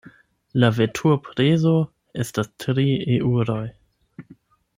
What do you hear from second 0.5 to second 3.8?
La veturprezo estas tri eŭroj.